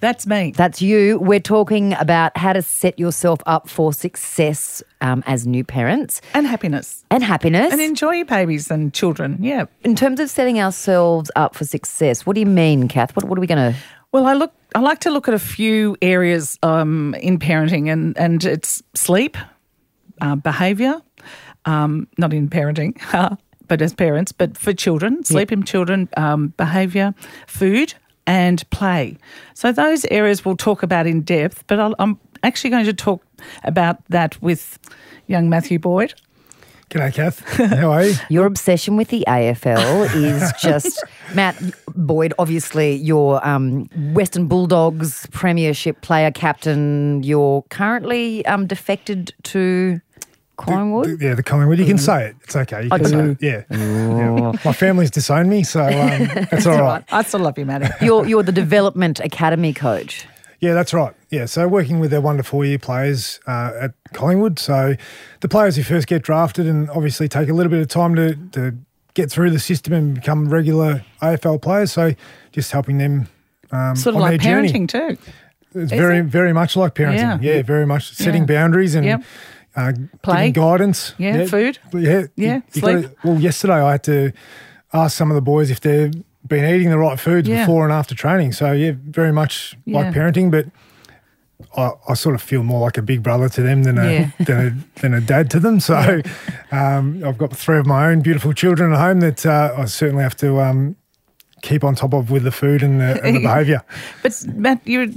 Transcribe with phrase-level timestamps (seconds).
[0.00, 0.52] That's me.
[0.56, 1.18] That's you.
[1.18, 6.46] We're talking about how to set yourself up for success um, as new parents and
[6.46, 7.04] happiness.
[7.10, 7.70] and happiness.
[7.72, 9.36] And enjoy your babies and children.
[9.40, 9.66] Yeah.
[9.84, 13.14] in terms of setting ourselves up for success, what do you mean, Kath?
[13.14, 13.78] What, what are we going to?
[14.12, 14.52] Well, I look.
[14.74, 19.36] I like to look at a few areas um, in parenting, and and it's sleep,
[20.20, 21.00] uh, behaviour,
[21.64, 22.98] um, not in parenting,
[23.68, 27.14] but as parents, but for children, sleep in children, um, behaviour,
[27.46, 27.94] food,
[28.30, 29.16] and play.
[29.54, 31.64] So those areas we'll talk about in depth.
[31.66, 33.24] But I'll, I'm actually going to talk
[33.64, 34.78] about that with
[35.26, 36.14] young Matthew Boyd.
[36.90, 37.40] G'day, Kath.
[37.56, 38.14] How are you?
[38.28, 41.60] Your obsession with the AFL is just Matt
[41.96, 42.32] Boyd.
[42.38, 47.24] Obviously, your um, Western Bulldogs Premiership player captain.
[47.24, 50.00] You're currently um, defected to
[50.64, 51.20] Collingwood.
[51.20, 51.78] Yeah, the Collingwood.
[51.78, 52.36] You can say it.
[52.44, 52.84] It's okay.
[52.84, 53.38] You can say it.
[53.40, 53.62] Yeah.
[53.70, 54.52] yeah.
[54.64, 55.90] My family's disowned me, so um,
[56.50, 57.04] that's all right.
[57.10, 57.88] I still love you, Matty.
[58.04, 60.26] You're you're the development academy coach.
[60.60, 61.14] Yeah, that's right.
[61.30, 64.58] Yeah, so working with their one to four year players uh, at Collingwood.
[64.58, 64.94] So
[65.40, 68.34] the players who first get drafted and obviously take a little bit of time to,
[68.52, 68.76] to
[69.14, 71.92] get through the system and become regular AFL players.
[71.92, 72.12] So
[72.52, 73.26] just helping them
[73.72, 75.16] um, Sort of on like their parenting journey.
[75.16, 75.22] too.
[75.72, 76.24] It's very, it?
[76.26, 77.42] very much like parenting.
[77.42, 77.54] Yeah.
[77.56, 78.46] Yeah, very much setting Yeah.
[78.46, 79.22] boundaries and Yep.
[79.76, 80.50] Uh, Play.
[80.50, 81.14] guidance.
[81.18, 81.78] Yeah, food.
[81.92, 83.02] Yeah, Yeah, you- you sleep.
[83.02, 84.32] gotta- well, yesterday I had to
[84.92, 86.12] ask some of the boys if they've
[86.46, 87.60] been eating the right foods Yeah.
[87.64, 88.52] before and after training.
[88.52, 89.98] So yeah, very much Yeah.
[90.00, 90.66] like parenting, but
[91.76, 94.30] I, I sort of feel more like a big brother to them than a Yeah.
[94.44, 95.78] than a than a dad to them.
[95.80, 96.22] So
[96.72, 100.22] um, I've got three of my own beautiful children at home that uh, I certainly
[100.22, 100.96] have to um,
[101.62, 103.82] keep on top of with the food and the, and the behaviour.
[104.22, 105.12] But Matt, you,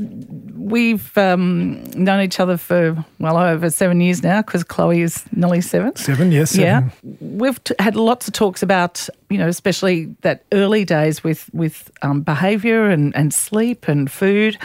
[0.55, 5.61] we've um, known each other for well over seven years now because Chloe is nearly
[5.61, 5.95] seven.
[5.95, 6.91] Seven, yes, seven.
[7.03, 11.49] Yeah, we've t- had lots of talks about you know especially that early days with
[11.53, 14.57] with um, behaviour and, and sleep and food.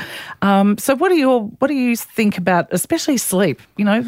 [0.42, 3.60] Um, so what do your what do you think about especially sleep?
[3.78, 4.04] You know,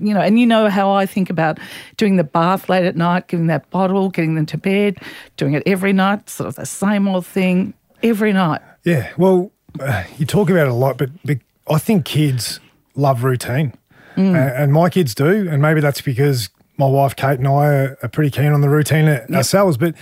[0.00, 1.58] you know, and you know how I think about
[1.96, 4.98] doing the bath late at night, giving that bottle, getting them to bed,
[5.36, 8.60] doing it every night, sort of the same old thing every night.
[8.84, 11.38] Yeah, well, uh, you talk about it a lot, but, but
[11.70, 12.60] I think kids
[12.96, 13.72] love routine,
[14.16, 14.34] Mm.
[14.34, 16.48] uh, and my kids do, and maybe that's because
[16.78, 19.76] my wife Kate and I are, are pretty keen on the routine ourselves.
[19.76, 19.94] But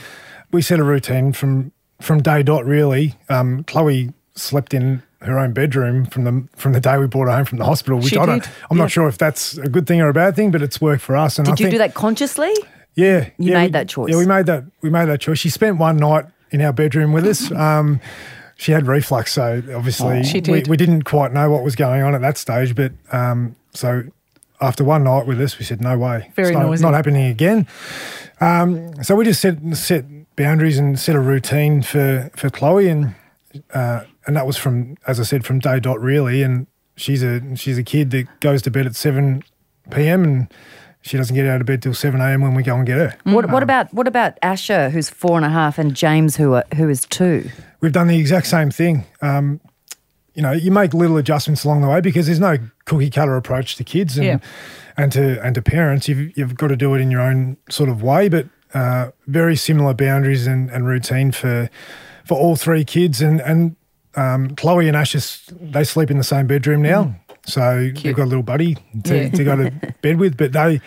[0.53, 2.65] we set a routine from from day dot.
[2.65, 7.27] Really, um, Chloe slept in her own bedroom from the from the day we brought
[7.27, 7.99] her home from the hospital.
[7.99, 8.83] Which She I don't, did, I'm yeah.
[8.85, 11.17] not sure if that's a good thing or a bad thing, but it's worked for
[11.17, 11.39] us.
[11.39, 12.53] And Did I you think, do that consciously?
[12.95, 14.11] yeah, You yeah, made we- that choice.
[14.11, 14.65] Yeah, we made that.
[14.83, 15.39] We made that choice.
[15.39, 17.51] She spent one night in our bedroom with us.
[17.56, 18.01] Um,
[18.56, 20.69] she had reflux, so obviously Oh, she we, did.
[20.69, 22.77] we didn't quite know what was going on at that stage.
[22.77, 24.05] But um, so
[24.61, 26.83] after one night with us, we said, "No way, Very it's not, noisy.
[26.83, 27.67] not happening again."
[28.41, 30.05] Um, so we just set set
[30.37, 33.15] boundaries and set a routine for for Chloe, and
[33.73, 36.43] uh, and that was from, as I said, from day dot really.
[36.43, 36.67] And
[36.97, 39.43] she's a she's a kid that goes to bed at seven
[39.91, 40.25] p.m.
[40.25, 40.55] and
[41.03, 42.41] she doesn't get out of bed till seven a.m.
[42.41, 43.17] when we go and get her.
[43.25, 46.65] What, what about what about Asher, who's four and a half, and James, who are,
[46.77, 47.51] who is two?
[47.81, 49.05] We've done the exact same thing.
[49.21, 49.61] Um,
[50.34, 53.77] you know, you make little adjustments along the way because there's no cookie cutter approach
[53.77, 54.39] to kids and Yeah.
[54.97, 56.09] and to and to parents.
[56.09, 59.55] You've you've got to do it in your own sort of way, but uh, very
[59.56, 61.71] similar boundaries and, and routine for
[62.25, 63.21] for all three kids.
[63.23, 63.77] And and
[64.17, 67.15] um, Chloe and Ash is- they sleep in the same bedroom now,
[67.47, 69.23] so they've got a little buddy to, Mm.
[69.23, 69.28] Yeah.
[69.31, 69.71] to go to
[70.03, 70.37] bed with.
[70.37, 70.81] But they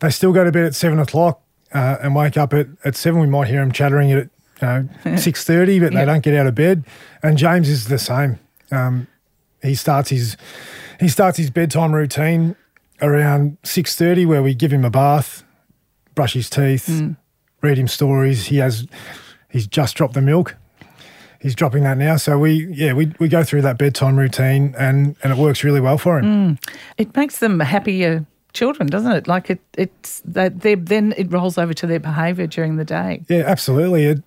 [0.00, 1.40] they still go to bed at seven o'clock
[1.74, 3.20] uh, and wake up at, at seven.
[3.20, 4.28] We might hear them chattering at
[4.62, 6.00] you know six thirty, but Yeah.
[6.00, 6.84] they don't get out of bed.
[7.22, 8.38] And James is the same.
[8.70, 9.06] Um,
[9.62, 10.36] he starts his
[11.00, 12.56] he starts his bedtime routine
[13.00, 15.44] around six thirty, where we give him a bath,
[16.14, 16.88] brush his teeth,
[17.62, 18.46] read him stories.
[18.46, 18.86] He has
[19.50, 20.56] he's just dropped the milk.
[21.40, 22.16] He's dropping that now.
[22.16, 25.80] So we yeah we, we go through that bedtime routine and and it works really
[25.80, 26.58] well for him.
[26.96, 29.28] It makes them happier children, doesn't it?
[29.28, 33.22] Like it, it's that they then it rolls over to their behaviour during the day.
[33.28, 34.06] Yeah, absolutely.
[34.06, 34.22] It,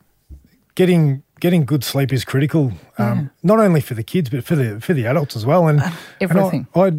[0.76, 4.80] getting getting good sleep is critical, um, not only for the kids but for the
[4.82, 5.68] for the adults as well.
[5.68, 6.68] And and I- everything.
[6.76, 6.92] I,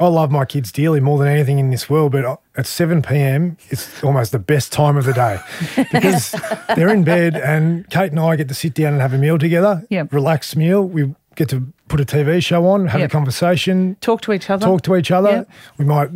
[0.00, 3.56] I love my kids dearly more than anything in this world, but at seven p.m.
[3.68, 5.38] it's almost the best time of the day
[5.92, 6.34] because
[6.74, 9.38] they're in bed and Kate and I get to sit down and have a meal
[9.38, 9.84] together.
[9.90, 10.04] Yeah.
[10.10, 10.82] relaxed meal.
[10.82, 13.10] We get to put a TV show on, have Yep.
[13.10, 14.64] a conversation, Talk to each other.
[14.64, 15.30] talk to each other.
[15.30, 15.50] Yep.
[15.78, 16.10] We might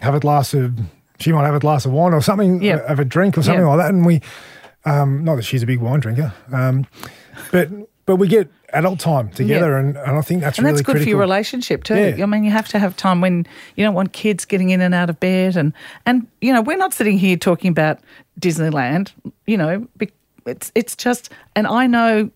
[0.00, 0.78] have a glass of,
[1.18, 2.86] she might have a glass of wine or something, Yep.
[2.88, 3.90] have a drink or something like that.
[3.90, 4.20] And we,
[4.86, 6.86] um, not that she's a big wine drinker, um,
[7.52, 7.68] but
[8.06, 9.78] but we get adult time together, Yeah.
[9.80, 11.04] and, and I think that's and really that's good critical.
[11.06, 11.94] for your relationship too.
[11.96, 12.22] Yeah.
[12.22, 14.94] I mean, you have to have time when you don't want kids getting in and
[14.94, 15.72] out of bed, and
[16.06, 17.98] and you know, we're not sitting here talking about
[18.40, 19.12] Disneyland.
[19.46, 19.88] You know,
[20.46, 22.30] it's it's just, and I know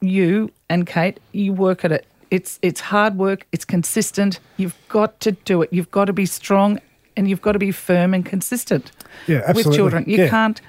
[0.00, 2.06] you and Kate, you work at it.
[2.30, 3.46] It's it's hard work.
[3.52, 4.40] It's consistent.
[4.58, 5.72] You've got to do it.
[5.72, 6.80] You've got to be strong,
[7.16, 8.90] and you've got to be firm and consistent.
[9.26, 9.70] Yeah, absolutely.
[9.70, 10.28] With children, you Yeah.
[10.28, 10.60] can't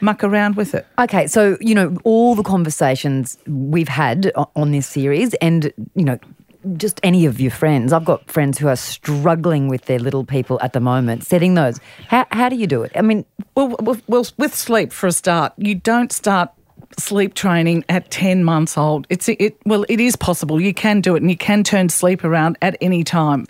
[0.00, 0.86] muck around with it.
[0.98, 6.18] Okay, so you know all the conversations we've had on this series, and you know,
[6.76, 7.92] just any of your friends.
[7.92, 11.80] I've got friends who are struggling with their little people at the moment, setting those.
[12.08, 12.92] How how do you do it?
[12.94, 13.24] I mean,
[13.54, 16.50] Well, well, well, with sleep for a start, you don't start
[16.98, 19.06] sleep training at 10 months old.
[19.10, 20.60] It's it well, it is possible.
[20.60, 23.46] You can do it and you can turn sleep around at any time.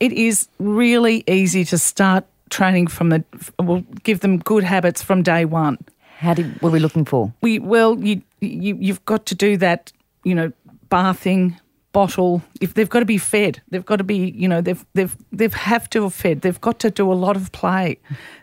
[0.00, 3.24] It is really easy to start training from the
[3.60, 5.78] we'll give them good habits from day 1.
[6.18, 7.32] how do what are we looking for?
[7.42, 9.92] We well, you you you've got to do that,
[10.24, 10.52] you know,
[10.88, 11.58] bathing,
[11.96, 12.42] bottle.
[12.60, 15.54] If they've got to be fed, they've got to be, you know, they've they've they've
[15.54, 16.42] have to have fed.
[16.42, 17.98] They've got to do a lot of play.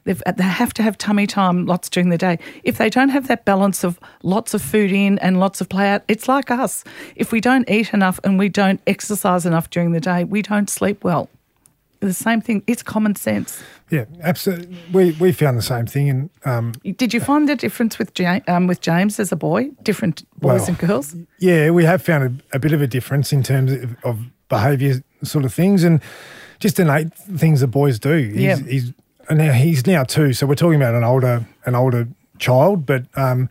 [0.05, 2.39] They've uh, they have to have tummy time lots during the day.
[2.63, 5.87] If they don't have that balance of lots of food in and lots of play
[5.89, 6.83] out, it's like us.
[7.15, 10.69] If we don't eat enough and we don't exercise enough during the day, we don't
[10.69, 11.29] sleep well.
[12.07, 12.63] The same thing.
[12.67, 13.63] It's common sense.
[13.89, 14.77] Yeah, absolutely.
[14.91, 18.43] We we found the same thing, and um, Did you find the difference with James,
[18.47, 19.69] um, with James as a boy?
[19.83, 21.15] Different boys Well, and girls.
[21.39, 24.19] yeah, we have found a, a bit of a difference in terms of, of
[24.49, 26.01] behaviour sort of things, and
[26.59, 28.15] just innate things that boys do.
[28.15, 28.57] He's, Yeah.
[28.57, 28.93] he's
[29.29, 32.07] and now he's now two, so we're talking about an older an older
[32.39, 33.47] child, but um,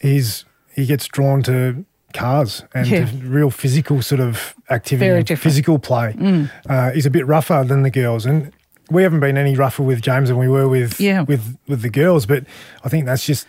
[0.00, 0.44] he's
[0.76, 3.08] he gets drawn to cars and Yeah.
[3.24, 5.40] real physical sort of activity, Very and different.
[5.40, 5.50] Mm.
[5.50, 6.48] physical play.
[6.68, 8.52] Uh, he's a bit rougher than the girls, and
[8.90, 11.22] we haven't been any rougher with James than we were with Yeah.
[11.22, 12.26] with with the girls.
[12.26, 12.44] But
[12.84, 13.46] I think that's just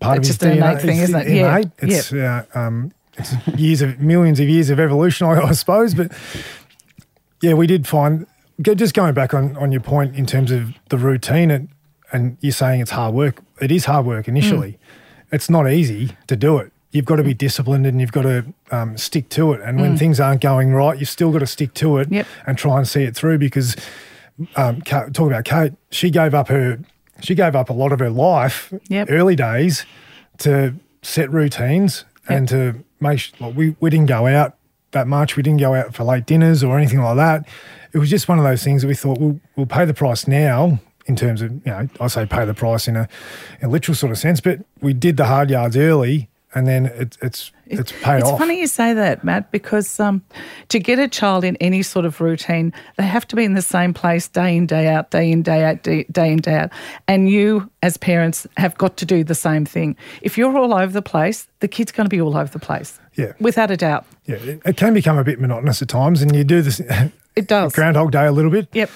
[0.00, 0.70] part It's of his just an DNA.
[0.70, 1.28] innate thing, It's isn't it?
[1.36, 1.56] Yeah.
[1.56, 1.70] Innate.
[1.78, 5.94] It's uh, um, it's years of millions of years of evolution, I, I suppose.
[5.94, 6.12] But
[7.42, 8.26] yeah, we did find
[8.60, 11.68] just going back on on your point in terms of the routine and
[12.12, 13.40] and you're saying it's hard work.
[13.60, 14.72] It is hard work initially.
[14.72, 14.78] Mm.
[15.32, 16.72] It's not easy to do it.
[16.90, 19.60] You've got to be disciplined and you've got to um, stick to it.
[19.60, 19.98] And when Mm.
[19.98, 22.26] things aren't going right, you've still got to stick to it Yep.
[22.46, 23.38] and try and see it through.
[23.38, 23.76] Because
[24.56, 26.78] um, Kate, talk about Kate, she gave up her
[27.20, 29.08] she gave up a lot of her life Yep.
[29.10, 29.84] early days
[30.38, 34.54] to set routines and to make sure like, we, we didn't go out
[34.92, 35.36] that much.
[35.36, 37.46] We didn't go out for late dinners or anything like that.
[37.92, 40.28] It was just one of those things that we thought we'll, we'll pay the price
[40.28, 43.08] now in terms of, you know, I say pay the price in a,
[43.60, 46.86] in a literal sort of sense, but we did the hard yards early and then
[46.86, 48.38] it, it's it's paid It's off.
[48.38, 50.22] funny you say that, Matt, because um,
[50.68, 53.62] to get a child in any sort of routine, they have to be in the
[53.62, 56.70] same place day in, day out, day in, day out, day, day in, day out.
[57.06, 59.96] And you, as parents, have got to do the same thing.
[60.22, 62.98] If you're all over the place, the kid's going to be all over the place.
[63.16, 63.32] Yeah.
[63.38, 64.06] Without a doubt.
[64.24, 66.80] Yeah, it, it can become a bit monotonous at times and you do this
[67.36, 67.72] It does.
[67.72, 68.68] Groundhog Day a little bit.
[68.72, 68.90] Yep.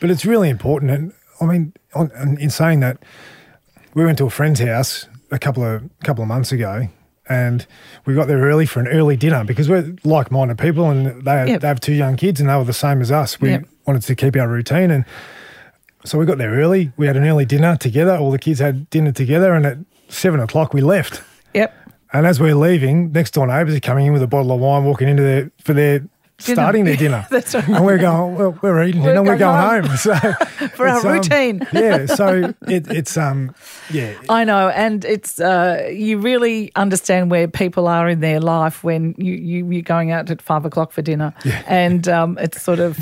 [0.00, 0.90] But it's really important.
[0.92, 2.10] And I mean, on,
[2.40, 2.98] in saying that,
[3.94, 6.88] we went to a friend's house a couple of couple of months ago,
[7.28, 7.66] and
[8.06, 11.60] we got there early for an early dinner because we're like-minded people, and they, Yep.
[11.62, 13.40] they have two young kids, and they were the same as us.
[13.40, 13.64] We Yep.
[13.86, 15.04] wanted to keep our routine, and
[16.04, 16.92] so we got there early.
[16.96, 18.16] We had an early dinner together.
[18.16, 19.78] All the kids had dinner together, and at
[20.08, 21.22] seven o'clock we left.
[21.54, 21.74] Yep.
[22.12, 24.84] And as we're leaving, next door neighbours are coming in with a bottle of wine,
[24.84, 26.02] walking into their for their
[26.54, 27.26] starting their dinner.
[27.30, 27.68] That's right.
[27.68, 29.96] And we're going, well, we're eating dinner, we're going going home.
[30.02, 30.14] So
[30.76, 31.66] For our it's, um, routine.
[31.72, 32.06] yeah.
[32.06, 33.54] So it, it's um
[33.90, 34.14] yeah.
[34.28, 39.14] I know, and it's uh, you really understand where people are in their life when
[39.18, 41.34] you, you you're going out at five o'clock for dinner,
[41.66, 42.96] and um, it's sort of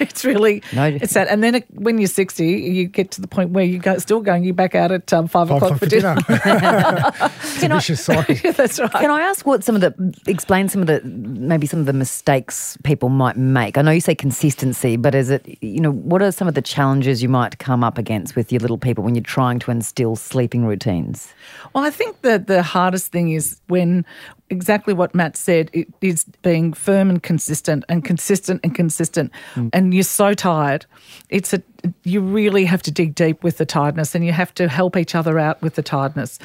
[0.00, 0.86] it's really No.
[0.86, 1.28] it's that.
[1.28, 4.20] And then it, when you're sixty, you get to the point where you go still
[4.20, 6.16] going you back out at um, five, Five o'clock o'clock for dinner.
[6.28, 8.34] it's a vicious cycle.
[8.42, 8.90] Yeah, That's right.
[8.92, 9.92] Can I ask what some of the
[10.26, 13.78] explain some of the maybe some of the mistakes people might make?
[13.78, 16.62] I know you say consistency, but is it you know what are some of the
[16.62, 20.16] challenges you might come up against with your little people when you're trying to instill
[20.16, 21.32] sleeping routines?
[21.74, 24.04] Well, I think that the hardest thing is when
[24.50, 29.32] exactly what Matt said it is being firm and consistent and consistent and consistent.
[29.54, 29.70] Mm.
[29.72, 30.86] And you're so tired.
[31.28, 31.62] It's a
[32.04, 35.14] you really have to dig deep with the tiredness and you have to help each
[35.14, 36.38] other out with the tiredness.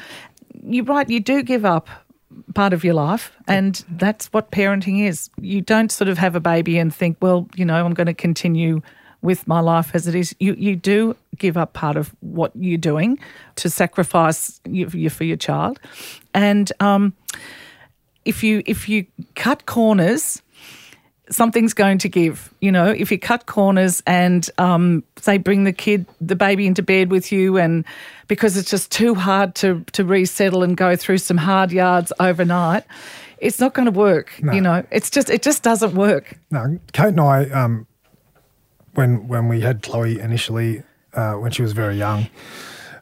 [0.62, 1.88] You're right, you do give up
[2.54, 5.30] part of your life and that's what parenting is.
[5.40, 8.14] You don't sort of have a baby and think, well, you know, I'm going to
[8.14, 8.80] continue
[9.24, 10.36] with my life as it is.
[10.38, 13.18] You you do give up part of what you're doing
[13.56, 15.80] to sacrifice you, you for your child,
[16.34, 17.14] and um,
[18.24, 20.42] if you if you cut corners,
[21.30, 22.52] something's going to give.
[22.60, 26.82] You know, if you cut corners and um, say bring the kid, the baby into
[26.82, 27.84] bed with you, and
[28.28, 32.84] because it's just too hard to to resettle and go through some hard yards overnight,
[33.38, 34.32] it's not going to work.
[34.54, 36.38] You know, it's just it just doesn't work.
[36.50, 37.86] No, Kate and I, um,
[38.94, 42.28] when when we had Chloe initially, uh, when she was very young,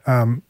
[0.07, 0.43] um,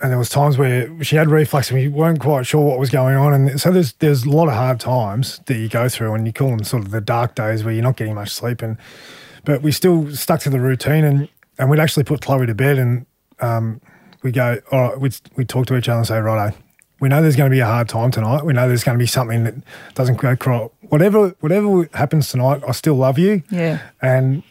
[0.00, 2.90] and there was times where she had reflux and we weren't quite sure what was
[2.90, 6.14] going on, and so there's there's a lot of hard times that you go through,
[6.14, 8.62] and you call them sort of the dark days where you're not getting much sleep,
[8.62, 8.76] and
[9.44, 12.78] but we still stuck to the routine, and and we'd actually put Chloe to bed,
[12.78, 13.06] and
[13.40, 13.80] um,
[14.22, 16.56] we go, all right, we'd we'd talk to each other and say, righto.
[16.98, 18.42] We know there's going to be a hard time tonight.
[18.42, 19.54] We know there's going to be something that
[19.94, 20.70] doesn't go quite.
[20.88, 23.80] Whatever, whatever happens tonight, I still love you Yeah.
[24.00, 24.42] and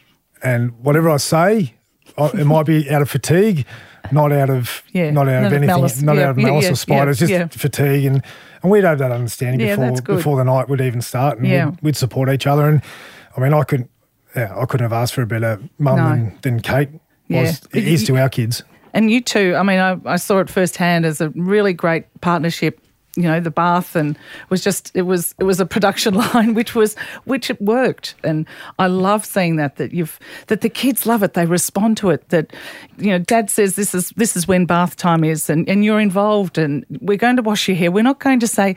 [0.44, 1.74] and whatever I say,
[2.16, 3.66] I, it might be out of fatigue,
[4.12, 6.02] not out of Yeah, not out of anything, malice.
[6.02, 7.08] not Yeah, out of malice yeah, or spite.
[7.08, 8.22] it's just fatigue, and
[8.62, 11.96] and we'd have that understanding before before the night would even start, and we'd, we'd
[11.96, 12.68] support each other.
[12.68, 12.82] And
[13.36, 13.90] I mean, I couldn't,
[14.34, 16.08] yeah, I couldn't have asked for a better mum No.
[16.10, 16.88] than, than Kate
[17.28, 17.42] Yeah.
[17.42, 18.62] was is to our kids.
[18.94, 19.54] And you too.
[19.56, 22.80] I mean, I, I saw it firsthand as a really great partnership.
[23.16, 24.18] You know, the bath and
[24.50, 26.94] was just it was it was a production line which was
[27.24, 28.46] which it worked, and
[28.78, 30.18] I love seeing that that you've
[30.48, 31.34] that the kids love it.
[31.34, 32.28] They respond to it.
[32.28, 32.52] That
[32.98, 36.00] you know, Dad says this is this is when bath time is, and and you're
[36.00, 37.90] involved, and we're going to wash your hair.
[37.90, 38.76] We're not going to say,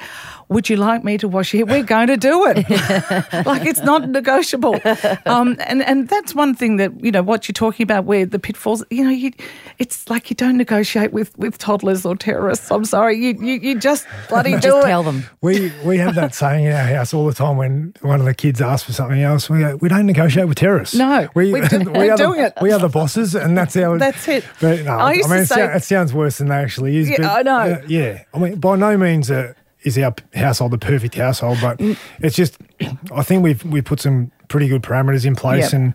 [0.50, 2.58] "Would you like me to wash your hair?" We're going to do it.
[3.46, 4.79] like it's not negotiable.
[5.25, 8.39] Um, and and that's one thing that you know what you're talking about, where the
[8.39, 8.84] pitfalls.
[8.89, 9.32] You know, you,
[9.77, 12.72] it's like you don't negotiate with with toddlers or terrorists.
[12.72, 14.89] I'm sorry, you you, you just bloody do Just it.
[14.89, 15.24] tell them.
[15.41, 18.34] We we have that saying in our house all the time when one of the
[18.34, 19.50] kids asks for something else.
[19.50, 20.96] We go, we don't negotiate with terrorists.
[20.96, 22.53] No, we, we do- we're are the, doing it.
[22.62, 23.98] We are the bosses, and that's our.
[24.10, 24.46] That's it.
[24.62, 26.98] But no, I I, used mean, to it, say- it sounds worse than they actually
[26.98, 27.10] is.
[27.10, 27.74] Yeah, but, I know.
[27.74, 31.77] uh, yeah, I mean, by no means uh, is our household the perfect household, but
[31.77, 31.98] Mm.
[32.19, 32.57] it's just
[33.15, 35.74] I think we've we put some pretty good parameters in place Yep.
[35.74, 35.93] and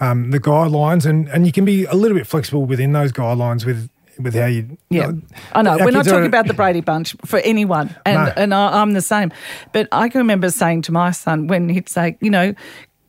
[0.00, 3.64] um, the guidelines, and and you can be a little bit flexible within those guidelines
[3.66, 4.78] with with how you.
[4.88, 5.12] Yeah, uh,
[5.52, 5.76] I know.
[5.78, 8.32] We're not are- talking about the Brady Bunch for anyone, and No.
[8.36, 9.30] and I, I'm the same.
[9.72, 12.54] But I can remember saying to my son when he'd say, you know.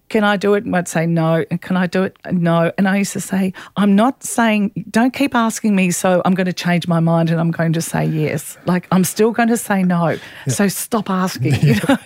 [0.09, 0.63] Can I do it?
[0.63, 1.43] And I'd say no.
[1.51, 2.17] And can I do it?
[2.31, 2.71] No.
[2.77, 6.45] And I used to say, I'm not saying, don't keep asking me, so I'm going
[6.45, 8.57] to change my mind and I'm going to say yes.
[8.65, 10.17] Like, I'm still going to say no.
[10.47, 11.97] So stop asking, you know,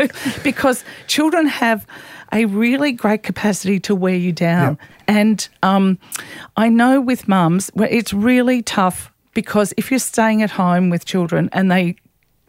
[0.43, 1.85] because children have
[2.33, 4.77] a really great capacity to wear you down.
[5.07, 5.99] And um,
[6.55, 11.05] I know with mums, where it's really tough because if you're staying at home with
[11.05, 11.95] children and they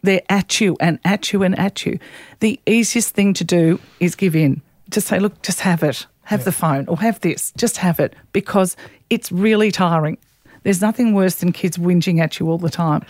[0.01, 1.97] they're at you and at you and at you,
[2.41, 4.61] the easiest thing to do is give in.
[4.93, 6.05] Just say, look, just have it.
[6.23, 7.51] Have the phone or have this.
[7.57, 8.77] Just have it because
[9.09, 10.17] it's really tiring.
[10.63, 13.03] There's nothing worse than kids whinging at you all the time.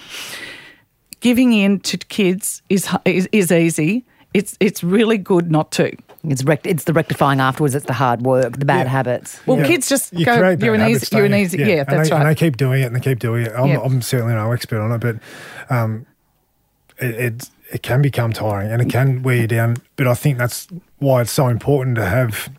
[1.20, 4.06] Giving in to kids is is, is easy.
[4.34, 5.96] It's it's really good not to.
[6.25, 7.75] It's rect- it's the rectifying afterwards.
[7.75, 8.92] It's the hard work, the bad Yeah.
[8.92, 9.40] habits.
[9.46, 9.68] Well, Yeah.
[9.68, 10.38] kids just You go.
[10.40, 10.94] create You're an bad easy.
[10.96, 11.46] habits, You're an don't you?
[11.46, 11.58] easy.
[11.60, 12.22] Yeah, and that's they, right.
[12.22, 13.52] And they keep doing it, and they keep doing it.
[13.56, 13.80] I'm, Yeah.
[13.82, 15.18] I'm certainly no expert on it, but
[15.70, 16.06] um,
[16.98, 19.77] it, it it can become tiring and it can wear you down.
[19.96, 20.68] But I think that's
[21.00, 22.50] why it's so important to have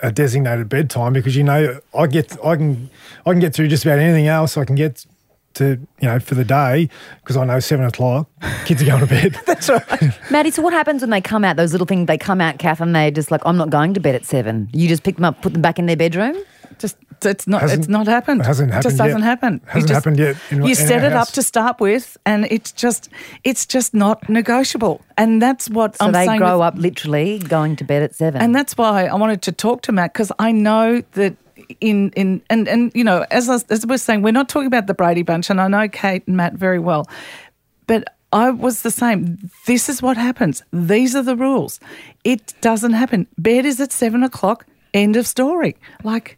[0.00, 2.90] a designated bedtime because you know I get I can
[3.24, 4.58] I can get through just about anything else.
[4.58, 5.06] I can get
[5.54, 8.28] to you know for the day because I know seven o'clock
[8.66, 9.40] kids are going to bed.
[9.46, 10.30] that's right.
[10.30, 11.56] Matty, so what happens when they come out?
[11.56, 14.00] Those little things they come out, Kath, and they're just like, I'm not going to
[14.00, 14.68] bed at seven.
[14.72, 16.36] You just pick them up, put them back in their bedroom.
[16.78, 18.40] Just it's not Hasn't- it's not happened.
[18.42, 19.06] it hasn't It just happened yet.
[19.06, 19.52] doesn't happen.
[19.54, 22.16] You Hasn't just- happened yet in- you in set our it up to start with,
[22.26, 23.08] and it's just
[23.44, 25.00] it's just not negotiable.
[25.16, 26.38] And that's what So I'm they saying.
[26.40, 28.40] grow with- up literally going to bed at seven.
[28.42, 31.34] and that's why I wanted to talk to Matt because I know that
[31.80, 34.86] in in and and you know as I, as we're saying, we're not talking about
[34.86, 37.06] the Brady Bunch, and I know Kate and Matt very well,
[37.86, 38.04] but.
[38.32, 39.38] I was the same.
[39.68, 40.62] This is what happens.
[40.72, 41.78] These are the rules.
[42.24, 43.28] It doesn't happen.
[43.38, 44.66] Bed is at seven o'clock.
[44.92, 45.76] End of story.
[46.02, 46.36] Like, th-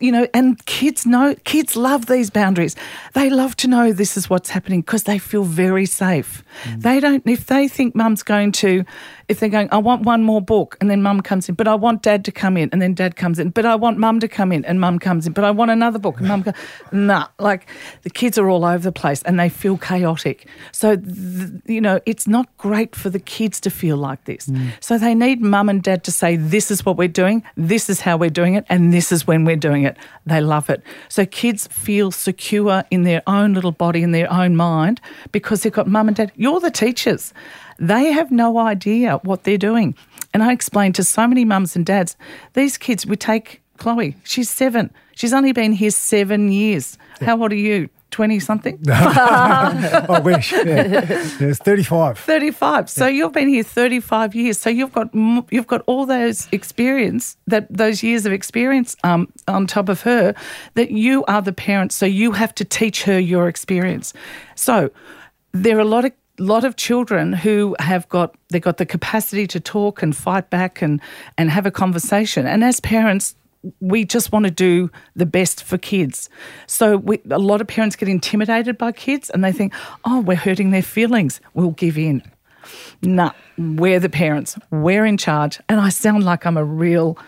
[0.00, 2.76] you know, and kids know, kids love these boundaries.
[3.14, 6.42] They love to know this is what's happening because they feel very safe.
[6.64, 6.82] Mm.
[6.82, 8.84] They don't, if they think mum's going to,
[9.28, 11.76] if they're going, I want one more book, and then mum comes in, but I
[11.76, 14.28] want dad to come in, and then dad comes in, but I want mum to
[14.28, 16.56] come in, and mum comes in, but I want another book, and mum comes,
[16.92, 17.68] nah, like
[18.02, 20.48] the kids are all over the place and they feel chaotic.
[20.72, 24.46] So, th- you know, it's not great for the kids to feel like this.
[24.46, 24.72] Mm.
[24.80, 28.00] So they need mum and dad to say, this is what we're doing, this is
[28.00, 29.96] how we're doing it, and this is when we're doing it.
[30.26, 30.82] They love it.
[31.08, 35.00] So kids feel secure in their own little body, in their own mind,
[35.32, 36.32] because they've got mum and dad.
[36.36, 37.32] You're the teachers.
[37.78, 39.94] They have no idea what they're doing.
[40.32, 42.16] And I explained to so many mums and dads,
[42.52, 44.90] these kids, we take Chloe, she's seven.
[45.14, 46.98] She's only been here seven years.
[47.20, 47.88] How old are you?
[48.10, 48.78] 20 something?
[48.88, 50.52] I wish.
[50.52, 50.64] Yeah.
[50.64, 51.06] yeah,
[51.40, 52.18] it's 35.
[52.18, 52.90] 35.
[52.90, 54.58] So you've been here 35 years.
[54.58, 55.14] So you've got
[55.50, 60.34] you've got all those experience that those years of experience um, on top of her
[60.74, 61.92] that you are the parent.
[61.92, 64.12] So you have to teach her your experience.
[64.54, 64.90] So
[65.52, 69.46] there are a lot of lot of children who have got they've got the capacity
[69.46, 71.00] to talk and fight back and
[71.36, 72.46] and have a conversation.
[72.46, 73.34] And as parents,
[73.80, 76.28] we just want to do the best for kids.
[76.66, 79.74] So we, a lot of parents get intimidated by kids and they think,
[80.04, 81.40] oh, we're hurting their feelings.
[81.54, 82.22] We'll give in.
[83.02, 84.58] Nah, we're the parents.
[84.70, 85.60] We're in charge.
[85.68, 87.18] And I sound like I'm a real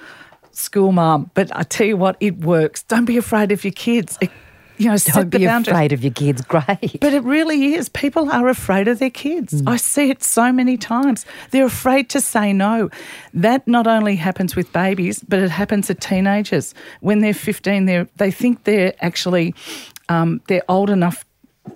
[0.53, 2.83] school mom, but I tell you what, it works.
[2.83, 4.19] Don't be afraid of your kids.
[4.21, 4.31] It,
[4.79, 5.73] you know, set Don't the be boundaries.
[5.75, 6.43] afraid of your kids.
[6.49, 6.99] Great.
[7.01, 7.89] But it really is.
[7.89, 9.63] People are afraid of their kids.
[9.67, 11.25] I see it so many times.
[11.51, 12.91] They're afraid to say no.
[13.35, 16.75] That not only happens with babies, but it happens to teenagers.
[17.01, 19.55] When they're 15, they they think they're actually
[20.09, 21.25] um, they're old enough.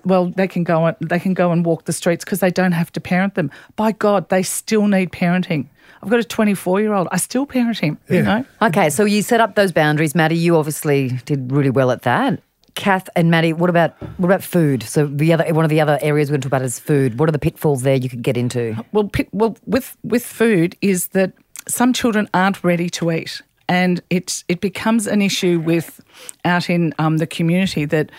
[0.05, 2.73] Well, they can go on, they can go and walk the streets because they don't
[2.73, 3.53] have to parent them.
[3.77, 5.67] By God, they still need parenting.
[6.03, 7.07] I've got a 24 year old.
[7.13, 7.97] I still parent him.
[8.09, 8.23] You Yeah.
[8.23, 8.45] know.
[8.63, 10.37] Okay, so you set up those boundaries, Matty.
[10.37, 12.41] You obviously did really well at that.
[12.77, 14.83] Kath and Matty, what about what about food?
[14.85, 17.19] So the other one of the other areas we're going to talk about is food.
[17.19, 18.77] What are the pitfalls there you could get into?
[18.93, 21.33] Well, pi- well, with with food is that
[21.67, 26.01] some children aren't ready to eat, and it it becomes an issue with
[26.45, 28.11] out in um, the community that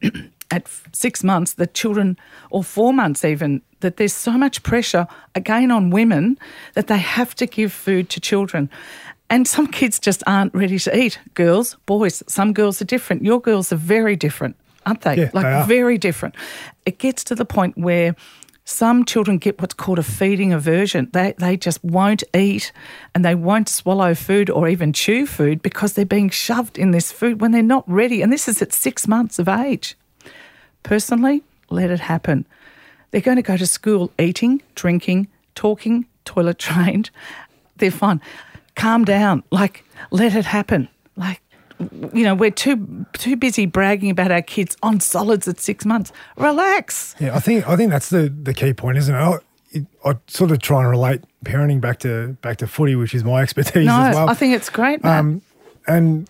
[0.50, 2.16] at six months, the children,
[2.50, 6.38] or four months even, that there's so much pressure again on women
[6.74, 8.70] that they have to give food to children.
[9.30, 11.20] And some kids just aren't ready to eat.
[11.34, 13.22] Girls, boys, some girls are different.
[13.22, 15.16] Your girls are very different, aren't they?
[15.16, 15.66] Yeah, like they are.
[15.66, 16.34] very different.
[16.84, 18.16] It gets to the point where
[18.64, 21.08] some children get what's called a feeding aversion.
[21.12, 22.72] They they just won't eat
[23.14, 27.12] and they won't swallow food or even chew food because they're being shoved in this
[27.12, 28.22] food when they're not ready.
[28.22, 29.96] And this is at six months of age.
[30.82, 32.46] Personally, let it happen.
[33.10, 37.10] They're going to go to school eating, drinking, talking, toilet trained.
[37.76, 38.20] They're fine.
[38.80, 39.42] Calm down.
[39.50, 40.88] Like, let it happen.
[41.16, 41.40] Like,
[42.12, 46.12] you know, we're too too busy bragging about our kids on solids at six months.
[46.36, 47.14] Relax.
[47.18, 49.18] Yeah, I think I think that's the, the key point, isn't it?
[49.18, 49.38] I,
[49.70, 53.24] it, I sort of try and relate parenting back to back to footy, which is
[53.24, 54.28] my expertise No, as well.
[54.28, 55.04] I think it's great.
[55.04, 55.42] Um,
[55.86, 56.28] and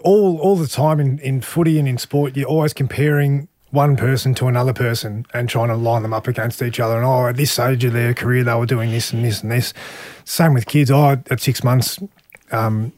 [0.00, 4.34] all all the time in, in footy and in sport, you're always comparing one person
[4.36, 6.96] to another person and trying to line them up against each other.
[6.96, 9.50] And oh, at this stage of their career, they were doing this and this and
[9.50, 9.74] this.
[10.24, 10.90] Same with kids.
[10.90, 11.98] Oh, at six months,
[12.52, 12.92] um,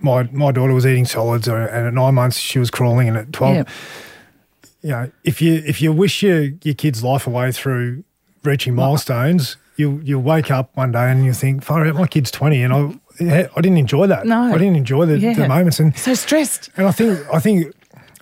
[0.00, 3.16] my my daughter was eating solids, or, and at nine months she was crawling, and
[3.16, 3.64] at twelve, Yeah.
[4.82, 8.04] you know, if you if you wish your your kid's life away through
[8.42, 12.30] reaching milestones, you you wake up one day and you think, "Far out, my kid's
[12.30, 14.26] twenty, and I I didn't enjoy that.
[14.26, 14.42] No.
[14.54, 15.34] I didn't enjoy the, Yeah.
[15.34, 16.68] the moments, and so stressed.
[16.76, 17.72] and I think I think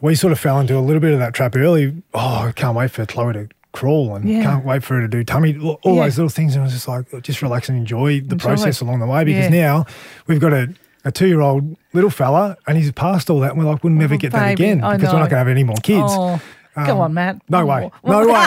[0.02, 2.02] we sort of fell into a little bit of that trap early.
[2.12, 4.42] Oh, I can't wait for Chloe to crawl, and Yeah.
[4.42, 5.56] can't wait for her to do tummy.
[5.58, 6.02] All, Yeah.
[6.04, 8.36] those little things, and I was just like, just relax and enjoy the Enjoy.
[8.48, 9.24] process along the way.
[9.24, 9.62] Because Yeah.
[9.62, 9.86] now
[10.26, 10.68] we've got a.
[11.04, 13.50] A two-year-old little fella, and he's past all that.
[13.54, 15.30] And we're like, we'll never Oh, get that baby, again I because we're not going
[15.30, 16.04] to have any more kids.
[16.06, 16.40] Oh,
[16.86, 17.38] go on, Matt.
[17.48, 17.66] No Oh.
[17.66, 17.90] way.
[18.04, 18.46] No way.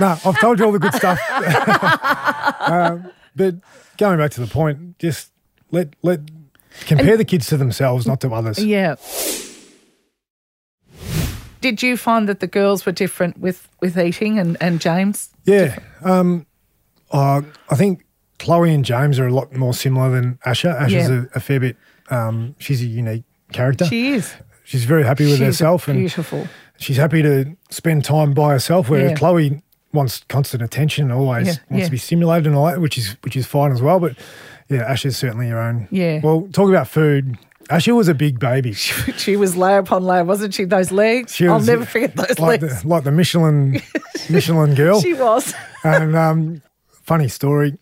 [0.00, 1.20] no, I've told you all the good stuff.
[2.60, 3.54] Um, but
[3.98, 5.30] going back to the point, just
[5.70, 6.22] let let
[6.86, 8.58] compare the kids to themselves, not to others.
[8.58, 8.96] Yeah.
[11.64, 15.30] Did you find that the girls were different with, with eating and, and James?
[15.44, 15.78] Yeah.
[16.02, 16.44] Um,
[17.10, 18.04] uh, I think
[18.38, 20.78] Chloe and James are a lot more similar than Asha.
[20.78, 21.22] Asha's Yeah.
[21.32, 21.78] a, a fair bit.
[22.10, 23.86] Um, she's a unique character.
[23.86, 24.34] She is.
[24.64, 26.46] she's very happy with She's herself and beautiful.
[26.78, 28.90] she's happy to spend time by herself.
[28.90, 29.14] Where Yeah.
[29.14, 29.62] Chloe
[29.94, 33.16] wants constant attention, and always Yeah, wants to be stimulated and all that, which is
[33.22, 34.00] which is fine as well.
[34.00, 34.18] But
[34.68, 35.88] yeah, Asha's certainly her own.
[35.90, 36.20] Yeah.
[36.22, 37.38] Well, talk about food.
[37.70, 38.72] Asha was a big baby.
[39.16, 40.64] She was layer upon layer, wasn't she?
[40.64, 41.34] Those legs.
[41.34, 42.82] She I'll was never forget those like legs.
[42.82, 43.80] the like the Michelin
[44.30, 45.00] Michelin girl.
[45.00, 45.54] She was.
[45.84, 47.78] and um, funny story,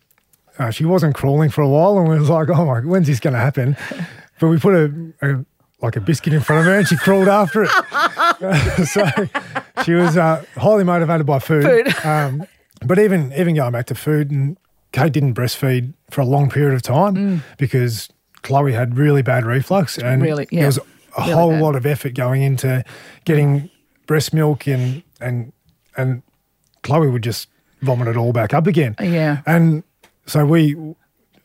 [0.59, 3.19] uh, she wasn't crawling for a while, and we was like, "Oh my, when's this
[3.19, 3.75] going to happen?"
[4.39, 5.45] But we put a, a
[5.81, 8.87] like a biscuit in front of her, and she crawled after it.
[8.87, 11.63] so she was uh, highly motivated by food.
[11.65, 12.05] Food.
[12.05, 12.43] Um,
[12.85, 14.57] but even even going back to food, and
[14.91, 18.09] Kate didn't breastfeed for a long period of time because
[18.43, 20.21] Chloe had really bad reflux, and.
[20.21, 20.59] Really, yeah.
[20.61, 21.61] there was a Really whole bad.
[21.61, 22.83] lot of effort going into
[23.25, 23.69] getting
[24.07, 25.53] breast milk and and
[25.95, 26.23] and
[26.81, 27.47] Chloe would just
[27.81, 28.95] vomit it all back up again.
[28.99, 29.41] Yeah.
[29.45, 29.83] And
[30.25, 30.75] so we,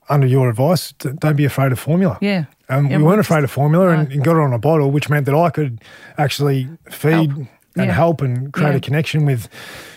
[0.08, 2.16] under your advice, don't be afraid of formula.
[2.22, 2.44] Yeah.
[2.70, 4.90] Um, Yeah, we we weren't afraid of formula and, and got it on a bottle,
[4.90, 5.82] which meant that I could
[6.16, 7.46] actually feed Help.
[7.76, 7.92] and Yeah.
[7.92, 8.76] help and create Yeah.
[8.76, 9.48] a connection with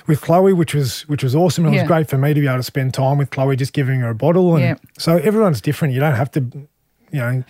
[0.07, 1.65] with Chloe, which was which was awesome.
[1.65, 4.01] It was great for me to be able to spend time with Chloe, just giving
[4.01, 4.57] her a bottle.
[4.57, 5.93] And so everyone's different.
[5.93, 6.41] You don't have to,
[7.11, 7.43] you know,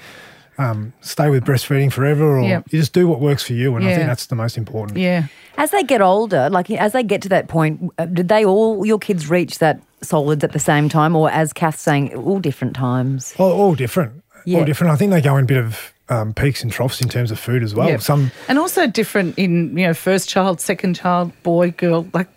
[0.57, 2.61] um, stay with breastfeeding forever, or Yeah.
[2.69, 3.75] you just do what works for you.
[3.75, 4.97] And I think that's the most important.
[4.99, 5.25] Yeah.
[5.57, 8.85] As they get older, like as they get to that point, uh, did they all
[8.85, 12.75] your kids reach that solids at the same time, or as Kath's saying, all different
[12.75, 13.33] times?
[13.37, 14.23] All, all different.
[14.45, 14.59] Yeah.
[14.59, 14.91] All different.
[14.91, 17.39] I think they go in a bit of um, peaks and troughs in terms of
[17.39, 17.87] food as well.
[17.89, 17.97] Yeah.
[17.97, 22.07] Some and also different in you know first child, second child, boy, girl.
[22.13, 22.27] Like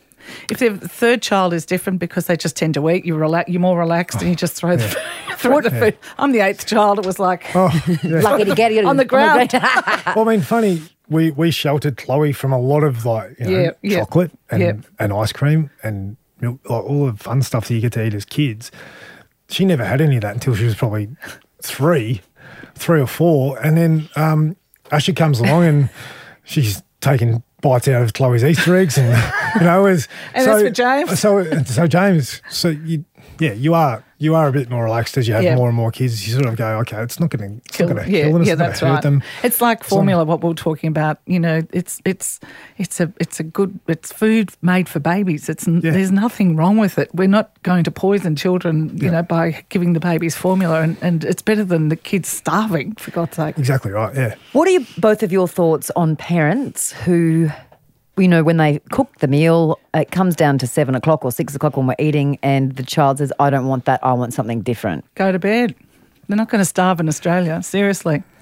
[0.50, 3.60] if their third child is different because they just tend to eat, you relax, you're
[3.60, 4.88] more relaxed, and you just throw the,
[5.37, 5.96] throw the food.
[6.18, 6.98] I'm the eighth child.
[6.98, 7.70] It was like oh,
[8.02, 8.20] yeah.
[8.20, 9.50] Lucky to get it On the ground.
[9.52, 10.82] well, I mean, funny.
[11.08, 13.98] We we sheltered Chloe from a lot of like you know, Yeah, yeah.
[14.00, 14.72] chocolate and Yeah.
[14.98, 18.14] and ice cream and milk, like all the fun stuff that you get to eat
[18.14, 18.70] as kids.
[19.50, 21.08] She never had any of that until she was probably
[21.62, 22.22] three,
[22.74, 24.56] three or four, and then um,
[24.90, 25.90] Asher comes along and
[26.44, 29.09] she's taking bites out of Chloe's Easter eggs, and
[29.57, 31.18] you know, as And that's for James.
[31.18, 33.05] So so James, so you
[33.38, 35.54] yeah, you are you are a bit more relaxed as you have Yeah.
[35.56, 36.26] more and more kids.
[36.26, 38.42] You sort of go, okay, it's not going to it's kill, not yeah, kill them,
[38.42, 39.02] it's yeah, not that's hurt right.
[39.02, 39.22] them.
[39.42, 40.24] It's like formula.
[40.24, 42.40] What we we're talking about, you know, it's it's
[42.78, 45.48] it's a it's a good it's food made for babies.
[45.48, 45.80] It's Yeah.
[45.90, 47.10] there's nothing wrong with it.
[47.14, 49.10] We're not going to poison children, you Yeah.
[49.10, 52.94] know, by giving the babies formula, and, and it's better than the kids starving.
[52.94, 53.58] For God's sake.
[53.58, 54.14] Exactly right.
[54.14, 54.34] Yeah.
[54.52, 57.50] What are you, both of your thoughts on parents who,
[58.16, 61.55] you know, when they cook the meal, it comes down to seven o'clock or six
[61.55, 64.00] o'clock when we're eating, and the child says, "I don't want that.
[64.05, 65.74] I want something different." Go to bed.
[66.29, 67.62] They're not going to starve in Australia.
[67.62, 68.22] Seriously.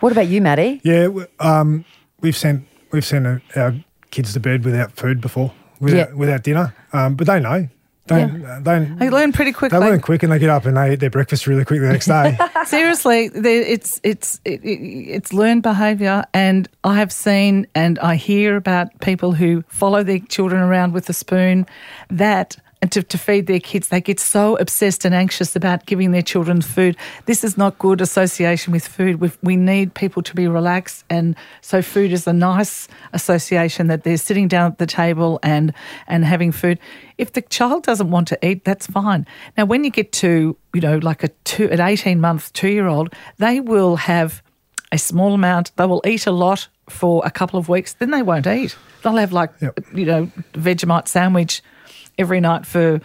[0.00, 0.80] What about you, Matty?
[0.84, 1.08] Yeah,
[1.40, 1.84] um,
[2.20, 3.74] we've sent we've sent uh, our
[4.10, 6.14] kids to bed without food before, without, Yeah.
[6.14, 6.74] without dinner.
[6.92, 7.68] Um, but they know.
[8.08, 9.78] Don't, uh, don't, They learn pretty quickly.
[9.78, 11.88] they learn quick and they get up and they eat their breakfast really quick the
[11.88, 12.36] next day.
[12.66, 14.80] Seriously, there- it's it's it, it,
[15.16, 20.18] it's learned behaviour, and I have seen and I hear about people who follow their
[20.20, 21.66] children around with a spoon,
[22.10, 26.12] that and to, to feed their kids, they get so obsessed and anxious about giving
[26.12, 26.96] their children food.
[27.26, 29.20] This is not good association with food.
[29.20, 34.04] we we need people to be relaxed, and so food is a nice association that
[34.04, 35.72] they're sitting down at the table and
[36.06, 36.78] and having food.
[37.16, 39.26] If the child doesn't want to eat, that's fine.
[39.56, 42.86] Now, when you get to you know like a two an eighteen month two year
[42.86, 44.42] old, they will have
[44.92, 45.72] a small amount.
[45.76, 48.76] They will eat a lot for a couple of weeks, then they won't eat.
[49.02, 49.80] They'll have like Yep.
[49.94, 51.62] you know Vegemite sandwich
[52.18, 53.00] every night for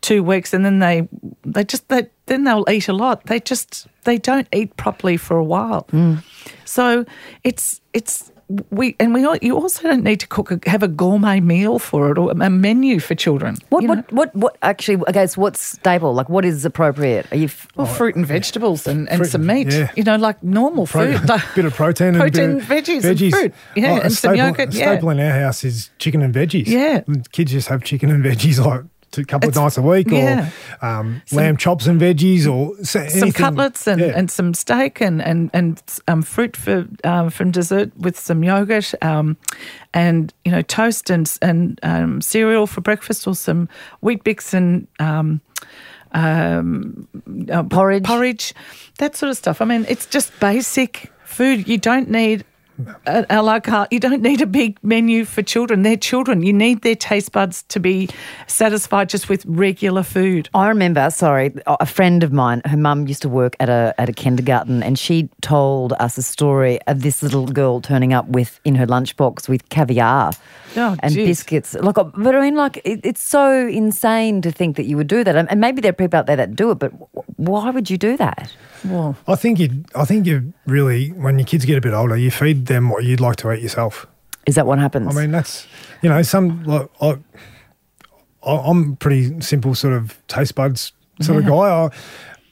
[0.00, 1.08] two weeks, and then they
[1.44, 3.24] they just they, then they'll eat a lot.
[3.24, 5.84] They just they don't eat properly for a while.
[5.92, 6.22] Mm.
[6.64, 7.04] So
[7.44, 8.30] it's it's
[8.70, 12.12] we and we you also don't need to cook a, have a gourmet meal for
[12.12, 13.56] it or a menu for children.
[13.70, 13.94] What, you know?
[13.96, 16.14] what, what, what, actually, okay, so what's staple?
[16.14, 17.26] Like, what is appropriate?
[17.32, 19.72] Are you, f- Well, fruit and oh, vegetables and, and Fruit some meat.
[19.72, 19.90] yeah.
[19.96, 21.26] You know, like normal Pro- food.
[21.56, 22.68] bit of protein and Protein, bit of
[23.02, 23.54] veggies and fruit.
[23.74, 24.92] Yeah, Oh, a and some staple, yogurt, a yeah.
[24.92, 26.66] staple in our house is chicken and veggies.
[26.68, 27.02] Yeah.
[27.32, 28.84] kids just have chicken and veggies like
[29.18, 30.50] a couple It's- of nights a week, yeah.
[30.82, 34.12] or um, lamb chops and veggies, or so- some cutlets and, yeah.
[34.14, 38.94] and some steak and and and um, fruit for um, from dessert with some yogurt
[39.02, 39.36] um,
[39.94, 43.68] and you know toast and and um, cereal for breakfast or some
[44.02, 45.40] Weet-Bix and um,
[46.12, 47.08] um,
[47.50, 48.04] uh, Porridge.
[48.04, 48.54] porridge,
[48.98, 49.60] that sort of stuff.
[49.60, 51.68] I mean, it's just basic food.
[51.68, 52.44] You don't need.
[53.06, 53.92] A, a la carte.
[53.92, 55.82] You don't need a big menu for children.
[55.82, 56.42] They're children.
[56.42, 58.08] You need their taste buds to be
[58.46, 60.48] satisfied just with regular food.
[60.54, 64.08] I remember, sorry, a friend of mine, her mum used to work at a at
[64.08, 68.60] a kindergarten, and she told us a story of this little girl turning up with
[68.64, 70.32] in her lunchbox with caviar
[70.78, 71.28] Oh, and geez.
[71.28, 71.74] biscuits.
[71.74, 75.06] Like, uh, but I mean, like, it, it's so insane to think that you would
[75.06, 76.92] do that, and and maybe there are people out there that do it, but
[77.36, 78.52] why would you do that?
[78.84, 79.84] Well, I think you.
[79.94, 83.04] I think you really, when your kids get a bit older, you feed them what
[83.04, 84.06] you'd like to eat yourself.
[84.46, 85.14] Is that what happens?
[85.16, 85.66] I mean, that's
[86.02, 87.16] you know, some like I,
[88.44, 91.54] I- I'm pretty simple sort of taste buds sort of guy.
[91.54, 91.90] I,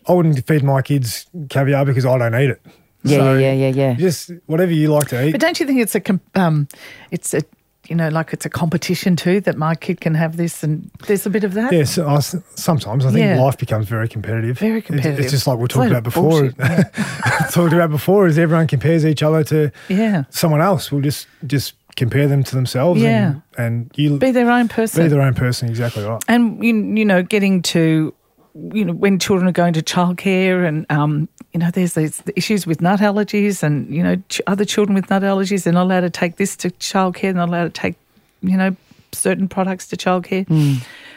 [0.09, 2.61] I wouldn't feed my kids caviar because I don't eat it.
[3.05, 3.95] Yeah, So yeah, yeah, yeah, yeah.
[3.95, 5.33] Just whatever you like to eat.
[5.33, 6.69] But don't you think it's a com- um,
[7.11, 7.43] it's a
[7.89, 11.27] you know like it's a competition too that my kid can have this and there's
[11.27, 11.73] a bit of that.
[11.73, 13.41] Yes, I s sometimes I think Yeah.
[13.43, 14.59] life becomes very competitive.
[14.59, 15.21] Very It's- competitive.
[15.25, 16.51] It's, just like we talked about before.
[17.51, 20.25] talked about before is everyone compares each other to Yeah.
[20.31, 20.91] someone else.
[20.91, 23.01] We'll just just compare them to themselves.
[23.01, 23.35] Yeah.
[23.35, 25.03] and, and you Be their own person.
[25.05, 25.69] be their own person.
[25.69, 26.23] Exactly right.
[26.29, 28.13] and you, you know getting to
[28.55, 32.67] you know when children are going to childcare and um, you know there's these issues
[32.67, 36.01] with nut allergies and you know ch- other children with nut allergies they're not allowed
[36.01, 37.97] to take this to childcare they're not allowed to take
[38.43, 38.77] you know
[39.13, 40.47] certain products to childcare.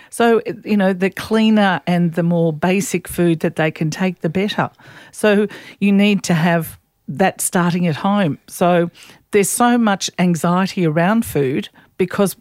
[0.09, 4.29] So you know the cleaner and the more basic food that they can take the
[4.29, 4.69] better.
[5.11, 5.47] So
[5.79, 8.37] you need to have that starting at home.
[8.47, 8.89] So
[9.31, 12.35] there's so much anxiety around food because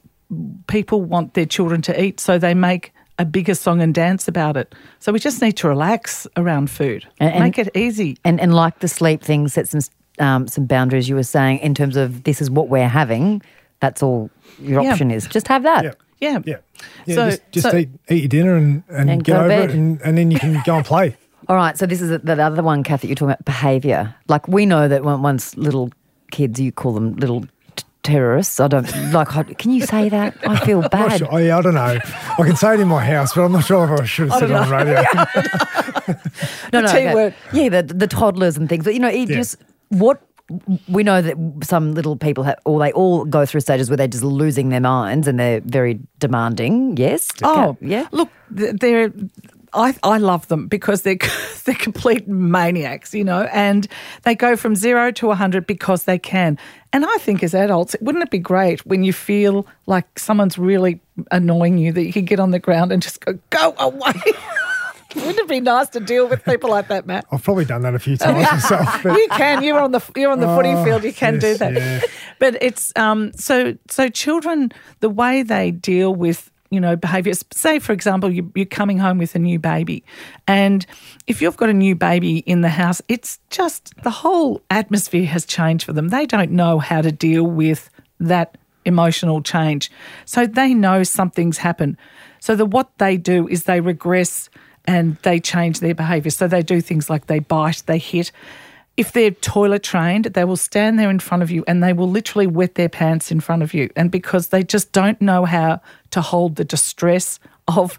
[0.66, 4.56] people want their children to eat, so they make a bigger song and dance about
[4.56, 4.74] it.
[4.98, 8.16] So we just need to relax around food, And- and- make it easy.
[8.24, 9.80] And and like the sleep thing, set some
[10.18, 11.08] um, some boundaries.
[11.08, 13.42] You were saying in terms of this is what we're having.
[13.80, 14.90] That's all your Yeah.
[14.92, 15.26] option is.
[15.26, 15.84] Just have that.
[15.84, 15.92] Yeah.
[16.18, 16.56] Yeah, Yeah.
[17.06, 19.68] Yeah, So- just, just so- eat, eat your dinner and, and, And get over bed.
[19.70, 21.14] it, and, and then you can go and play.
[21.48, 21.76] All right.
[21.76, 24.14] So this is the other one, Kath, that you're talking about behaviour.
[24.26, 25.90] Like we know that when- once little
[26.30, 27.48] kids, you call them little t-
[28.06, 28.60] terrorists.
[28.60, 29.58] I don't like.
[29.58, 30.36] Can you say that?
[30.46, 31.18] I feel bad.
[31.18, 31.98] sure- oh, yeah, I don't know.
[32.38, 34.38] I can say it in my house, but I'm not sure if I should have
[34.40, 35.02] said it on the radio.
[36.72, 37.34] No, The T word.
[37.52, 38.84] Yeah, the the toddlers and things.
[38.84, 39.36] But you know, it Yeah.
[39.36, 39.56] just
[39.88, 40.20] what
[40.88, 44.06] we know that some little people have, or they all go through stages where they're
[44.06, 46.96] just losing their minds and they're very demanding.
[46.96, 47.28] Yes.
[47.42, 48.06] Oh, yeah.
[48.12, 49.12] Look, they're.
[49.76, 51.18] I, I love them because they're
[51.64, 53.86] they're complete maniacs, you know, and
[54.22, 56.58] they go from zero to hundred because they can.
[56.92, 61.00] And I think as adults, wouldn't it be great when you feel like someone's really
[61.30, 64.12] annoying you that you can get on the ground and just go go away?
[65.14, 67.24] wouldn't it be nice to deal with people like that, Matt?
[67.32, 69.04] I've probably done that a few times myself.
[69.04, 69.62] You can.
[69.62, 71.04] You're on the you're on the footy Oh, field.
[71.04, 71.72] You can do that.
[71.74, 72.00] yeah.
[72.38, 77.44] But it's um so so children the way they deal with you know behaviors.
[77.52, 80.04] Say for example you, you're coming home with a new baby,
[80.46, 80.86] and
[81.26, 85.44] if you've got a new baby in the house, it's just the whole atmosphere has
[85.44, 86.08] changed for them.
[86.08, 89.90] They don't know how to deal with that emotional change,
[90.24, 91.96] so they know something's happened.
[92.40, 94.48] So the what they do is they regress
[94.86, 96.30] and they change their behaviour.
[96.30, 98.30] So they do things like they bite, they hit.
[98.96, 102.08] If they're toilet trained, they will stand there in front of you and they will
[102.08, 103.90] literally wet their pants in front of you.
[103.94, 105.80] And because they just don't know how
[106.10, 107.98] to hold the distress of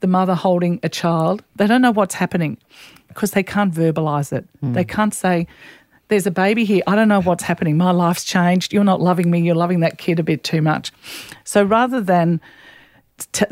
[0.00, 2.58] the mother holding a child, they don't know what's happening
[3.08, 4.46] because they can't verbalise it.
[4.60, 4.74] Hmm.
[4.74, 5.46] They can't say,
[6.08, 6.82] there's a baby here.
[6.86, 7.76] I don't know what's happening.
[7.76, 8.72] My life's changed.
[8.72, 9.40] You're not loving me.
[9.40, 10.92] You're loving that kid a bit too much.
[11.44, 12.40] So rather than
[13.32, 13.46] t-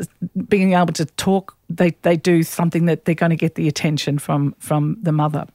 [0.47, 4.19] being able to talk, they, they do something that they're going to get the attention
[4.19, 5.47] from from the mother.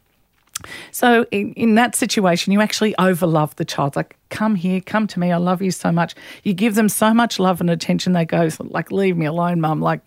[0.90, 3.96] So in, in that situation, you actually overlove the child.
[3.96, 5.32] Like, come here, come to me.
[5.32, 6.14] I love you so much.
[6.42, 8.12] You give them so much love and attention.
[8.12, 9.80] They go like, leave me alone, mum.
[9.80, 10.00] Like,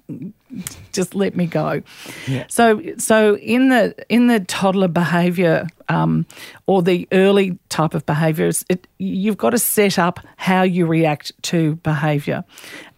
[0.91, 1.81] just let me go.
[2.47, 6.25] So, so in the in the toddler behaviour um,
[6.67, 11.31] or the early type of behaviours, it, you've got to set up how you react
[11.43, 12.43] to behaviour,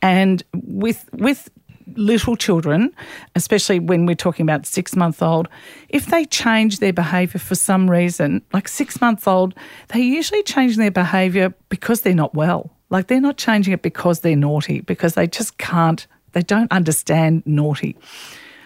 [0.01, 1.49] and with with
[1.95, 2.93] little children,
[3.35, 5.47] especially when we're talking about six month old,
[5.89, 9.53] if they change their behaviour for some reason, like six month old,
[9.89, 12.71] they usually change their behaviour because they're not well.
[12.89, 17.43] Like they're not changing it because they're naughty, because they just can't, they don't understand
[17.45, 17.97] naughty.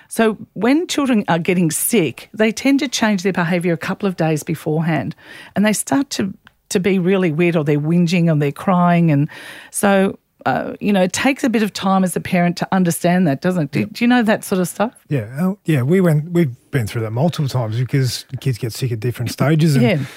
[0.10, 4.16] So when children are getting sick, they tend to change their behaviour a couple of
[4.16, 5.16] days beforehand
[5.56, 6.34] and they start to,
[6.70, 9.12] to be really weird or they're whinging or they're crying.
[9.12, 9.30] And
[9.72, 13.28] so uh, you know, it takes a bit of time as a parent to understand
[13.28, 13.72] that, doesn't it?
[13.72, 14.94] Do, do you know that sort of stuff?
[15.10, 16.32] Yeah, oh, yeah, we went.
[16.32, 19.92] We've been through that multiple times because kids get sick at different stages, and, Yeah.
[19.92, 20.08] and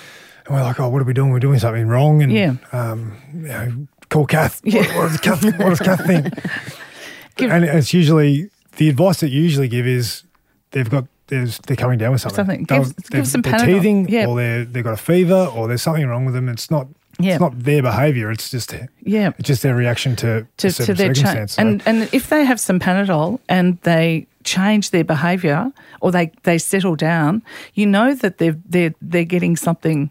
[0.50, 1.30] we're like, "Oh, what are we doing?
[1.30, 2.54] We're doing something wrong." And Yeah.
[2.72, 4.60] um, you know, call Kath.
[4.64, 4.82] Yeah.
[4.96, 5.44] What, what does Kath?
[5.58, 6.26] What does Kath think?
[7.36, 10.24] Give- and it's usually the advice that you usually give is
[10.72, 12.36] they've got there's they're coming down with something.
[12.36, 12.64] Something.
[12.64, 13.66] Give- give they've- some they're Panadol.
[13.66, 14.26] teething, Yeah.
[14.26, 16.48] or they they've got a fever, or there's something wrong with them.
[16.48, 16.86] It's not.
[17.22, 17.32] Yeah.
[17.32, 18.30] It's not their behaviour.
[18.30, 19.32] It's just Yeah.
[19.38, 21.18] it's just their reaction to, to, to, to their change.
[21.18, 21.52] circumstance.
[21.54, 26.32] So- And and if they have some Panadol and they change their behaviour or they,
[26.44, 27.42] they settle down,
[27.74, 30.10] you know that they're they're they're getting something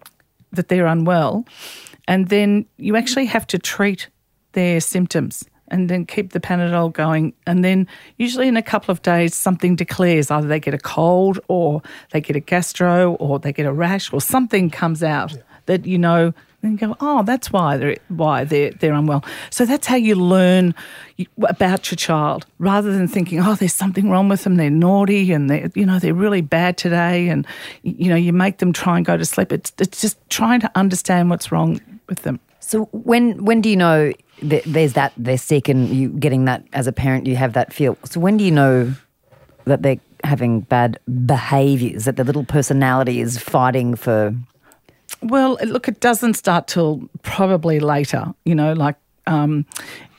[0.52, 1.46] that they're unwell,
[2.08, 4.08] and then you actually have to treat
[4.54, 7.32] their symptoms and then keep the Panadol going.
[7.46, 11.40] And then usually in a couple of days, something declares either they get a cold
[11.48, 15.86] or they get a gastro or they get a rash or something comes out that
[15.86, 16.34] you know.
[16.62, 19.24] You go, oh, that's why they're why they're they're unwell.
[19.50, 20.76] So that's how you learn
[21.48, 24.56] about your child, rather than thinking, oh, there's something wrong with them.
[24.56, 27.48] They're naughty and they, you know, they're really bad today, and
[27.84, 29.54] you know, you make them try and go to sleep.
[29.54, 32.42] It's it's just trying to understand what's wrong with them.
[32.60, 34.12] So when when do you know
[34.44, 37.72] that there's that they're sick and you getting that as a parent you have that
[37.72, 37.98] feel?
[38.04, 38.94] So when do you know
[39.64, 44.36] that they're having bad behaviours that the little personality is fighting for?
[45.22, 48.34] Well, look, it doesn't start till probably later.
[48.46, 48.96] You know, like
[49.28, 49.66] um,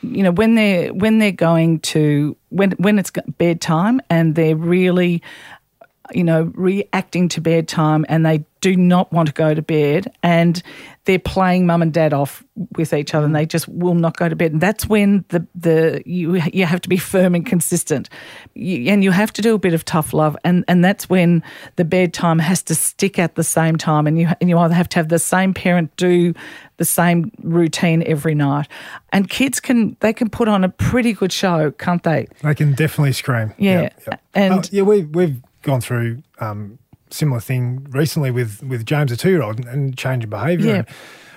[0.02, 5.22] you know when they're when they're going to when when it's bedtime and they're really
[6.12, 10.62] you know reacting to bedtime and they do not want to go to bed and
[11.06, 12.44] they're playing mum and dad off
[12.76, 14.52] with each other and they just will not go to bed.
[14.52, 18.08] And that's when the, the you you have to be firm and consistent.
[18.54, 21.42] You, and you have to do a bit of tough love and, and that's when
[21.76, 24.88] the bedtime has to stick at the same time and you and you either have
[24.90, 26.34] to have the same parent do
[26.76, 28.68] the same routine every night.
[29.12, 32.26] And kids can they can put on a pretty good show, can't they?
[32.42, 33.54] They can definitely scream.
[33.58, 33.80] Yeah.
[33.82, 34.22] Yep, yep.
[34.34, 36.78] And- Oh, yeah, we we've gone through um,
[37.10, 40.66] similar thing recently with with James, a two year old, and, and change of behaviour.
[40.66, 40.82] Yeah.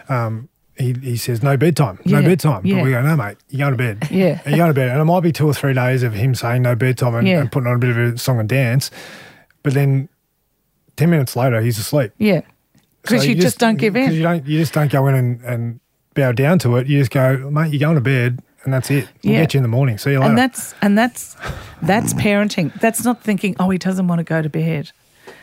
[0.09, 2.65] And, um, he, he says no bedtime, no Yeah, bedtime.
[2.65, 2.77] yeah.
[2.77, 4.09] But we go, no, mate, you're going to bed.
[4.12, 4.41] Yeah.
[4.47, 4.89] you're going to bed.
[4.89, 7.41] And it might be two or three days of him saying no bedtime and, Yeah.
[7.41, 8.89] and putting on a bit of a song and dance,
[9.62, 10.09] but then
[10.95, 12.12] ten minutes later he's asleep.
[12.17, 12.41] Yeah.
[13.03, 14.13] Because So you, just, don't give in.
[14.13, 14.47] you don't.
[14.47, 15.79] You just don't go in and, and
[16.15, 16.88] bow down to it.
[16.88, 17.71] You just go, mate.
[17.71, 19.07] You're going to bed, and that's it.
[19.23, 19.41] We'll Yeah.
[19.41, 19.97] get you in the morning.
[19.99, 20.29] See you later.
[20.29, 21.36] And that's and that's
[21.83, 22.73] that's parenting.
[22.79, 24.91] That's not thinking, oh, he doesn't want to go to bed.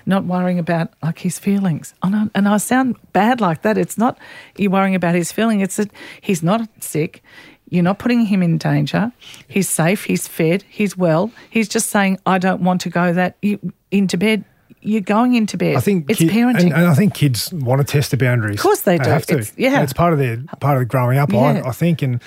[0.07, 1.95] Not worrying about like his feelings.
[2.03, 3.77] And I, and I sound bad like that.
[3.79, 4.19] It's not
[4.57, 5.61] you worrying about his feeling.
[5.61, 7.23] It's that he's not sick.
[7.69, 9.13] You're not putting him in danger.
[9.47, 10.05] He's safe.
[10.05, 10.65] He's fed.
[10.69, 11.31] He's well.
[11.51, 14.45] He's just saying, I don't want to go that you, into bed.
[14.83, 15.77] You're going into bed.
[15.77, 16.61] I think it's kid- parenting.
[16.65, 18.57] and, and I think kids want to test the boundaries.
[18.59, 19.09] Of course they do.
[19.09, 19.35] have to.
[19.35, 19.83] It's- yeah.
[19.83, 21.31] it's part of their part of growing up.
[21.33, 21.63] Yeah.
[21.65, 22.21] I, I think, and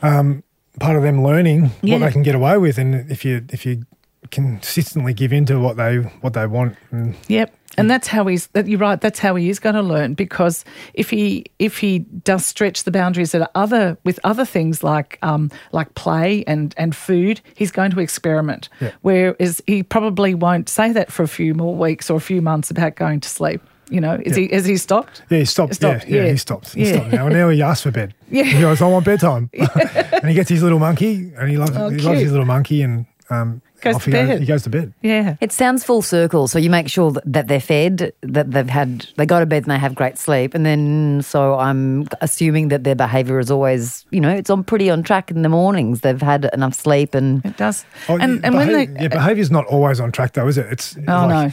[0.00, 0.42] um,
[0.80, 1.98] part of them learning Yeah.
[1.98, 2.78] what they can get away with.
[2.78, 3.84] And if you if you
[4.30, 7.54] consistently give in to what they what they want, and Yep.
[7.78, 10.62] And that's how he's that you're right, that's how he is going to learn because
[10.92, 15.50] if he if he does stretch the boundaries at other with other things like um
[15.72, 18.68] like play and and food, he's going to experiment.
[18.80, 18.90] Yeah.
[19.00, 22.70] Whereas he probably won't say that for a few more weeks or a few months
[22.70, 23.62] about going to sleep.
[23.88, 25.22] You know, is he has he stopped?
[25.30, 25.74] yeah, he stopped.
[25.74, 26.30] Stopped, Yeah, yeah, yeah.
[26.32, 26.74] he stopped.
[26.74, 26.92] He Yeah.
[26.96, 27.26] stopped now.
[27.26, 28.12] And now he asks for bed.
[28.30, 28.44] Yeah.
[28.44, 29.48] he goes, "I want bedtime,"
[30.12, 32.82] and he gets his little monkey, and he loves Oh, he loves his little monkey,
[32.82, 34.26] and um, Goes off to he bed.
[34.28, 34.38] goes.
[34.40, 34.92] He goes to bed.
[35.02, 35.36] Yeah.
[35.40, 36.46] It sounds full circle.
[36.48, 39.64] So you make sure that, that they're fed, that they've had, they go to bed
[39.64, 44.06] and they have great sleep, and then so I'm assuming that their behaviour is always,
[44.10, 46.00] you know, it's on pretty on track in the mornings.
[46.02, 47.84] They've had enough sleep, and It does.
[48.08, 50.58] Oh, and yeah, and when behav- they yeah, behaviour's not always on track though, is
[50.58, 50.66] it?
[50.70, 51.52] It's Oh, like, no.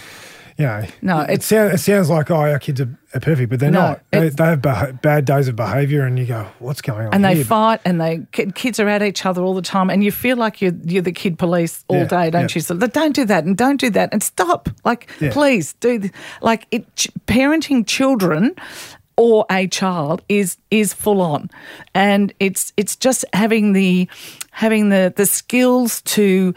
[0.58, 3.50] You know, No, it, it's- sounds, it sounds like oh, our kids are, are perfect,
[3.50, 4.02] but they're No, not.
[4.12, 7.26] They, they have beha- bad days of behaviour, and you go, "What's going on?" and
[7.26, 7.44] they here?
[7.46, 10.62] fight and they kids are at each other all the time and you feel like
[10.62, 12.56] you're you're the kid police all Yeah, day don't yeah.
[12.56, 15.32] you so don't do that and don't do that and stop like Yeah.
[15.32, 18.56] please do th- like it ch- parenting children
[19.18, 21.50] or a child is is full on
[21.96, 24.08] and it's it's just having the
[24.52, 26.54] having the the skills to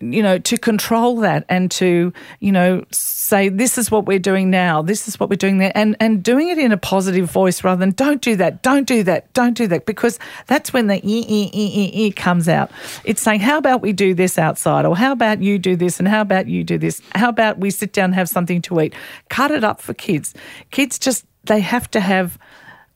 [0.00, 4.50] you know, to control that and to, you know, say this is what we're doing
[4.50, 7.64] now, this is what we're doing there, and and doing it in a positive voice
[7.64, 10.96] rather than don't do that, don't do that, don't do that, because that's when the
[10.96, 12.70] e e e e e comes out.
[13.04, 16.08] It's saying, how about we do this outside, or how about you do this, and
[16.08, 18.94] how about you do this, how about we sit down and have something to eat.
[19.28, 20.34] Cut it up for kids.
[20.70, 22.38] Kids just they have to have,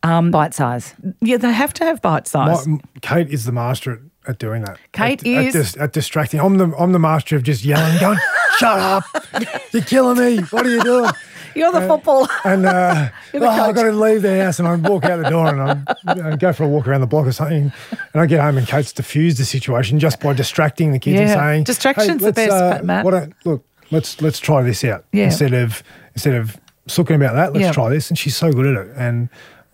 [0.02, 0.94] um, bite size.
[1.20, 2.66] yeah, they have to have bite size.
[2.66, 4.00] My, Kate is the master at,
[4.30, 4.78] at doing that.
[4.92, 6.40] Kate at, is- at, dis- at distracting.
[6.40, 8.18] I'm the I'm the master of just yelling, going,
[8.58, 9.04] "Shut up!
[9.72, 10.42] You're killing me!
[10.44, 11.10] What are you doing?"
[11.52, 12.28] You're the footballer.
[12.44, 15.48] And uh, oh, I've got to leave the house, and I walk out the door,
[15.48, 17.72] and I go for a walk around the block or something.
[18.12, 21.30] And I get home, and Kate's diffused the situation just by distracting the kids and
[21.30, 23.04] saying, Distraction's hey, the best, uh, Matt.
[23.04, 25.24] why don't- look, let's let's try this out Yeah.
[25.24, 25.82] instead of
[26.14, 27.52] instead of sulking about that.
[27.52, 27.72] Let's Yeah.
[27.72, 28.92] try this, and she's so good at it.
[28.96, 29.28] And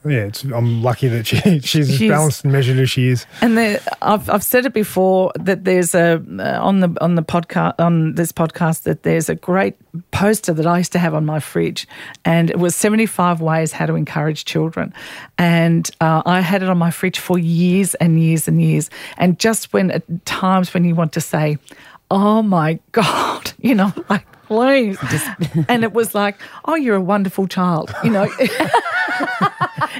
[0.08, 3.26] yeah, it's, I'm lucky that she she's as balanced and measured as she is.
[3.40, 7.22] And there, I've I've said it before that there's a uh, on the on the
[7.22, 9.74] podcast on this podcast that there's a great
[10.10, 11.86] poster that I used to have on my fridge,
[12.24, 14.92] and it was 75 ways how to encourage children,
[15.38, 19.38] and uh, I had it on my fridge for years and years and years, and
[19.38, 21.58] just when at times when you want to say,
[22.10, 24.98] "Oh my God," you know, like please,
[25.68, 28.28] and it was like, "Oh, you're a wonderful child," you know.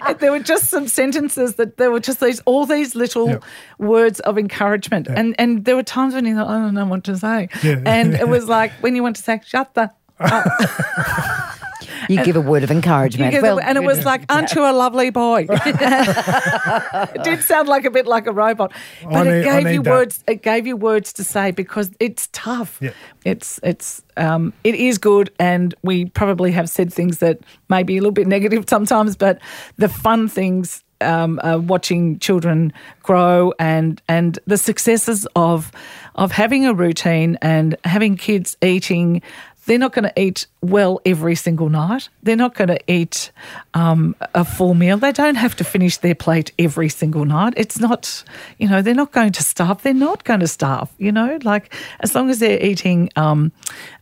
[0.21, 3.45] there were just some sentences that there were just these all these little Yep.
[3.79, 7.05] words of encouragement and and there were times when you thought I don't know what
[7.05, 7.81] to say Yeah.
[7.87, 9.91] and it was like when you want to say shut the
[12.09, 13.43] You give a word of encouragement.
[13.43, 17.85] Well, the- and it was like aren't you a lovely boy it did sound like
[17.85, 18.73] a bit like a robot
[19.05, 19.91] but I it gave you that.
[19.91, 22.91] words it gave you words to say because it's tough Yeah.
[23.25, 27.97] it's it's um, it is good and we probably have said things that may be
[27.97, 29.39] a little bit negative sometimes but
[29.77, 35.71] the fun things um, uh, watching children grow and and the successes of
[36.15, 39.21] of having a routine and having kids eating
[39.67, 42.09] they're not going to eat well every single night.
[42.23, 43.31] They're not going to eat
[43.75, 44.97] um, a full meal.
[44.97, 47.55] They don't have to finish their plate every single night.
[47.57, 48.25] It's not,
[48.59, 49.83] you know, they're not going to starve.
[49.83, 53.53] They're not going to starve, you know, like as long as they're eating um,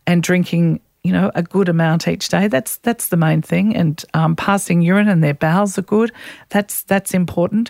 [0.07, 2.47] and drinking you know, a good amount each day.
[2.47, 3.75] That's that's the main thing.
[3.75, 6.11] And um, passing urine and their bowels are good.
[6.49, 7.69] That's that's important.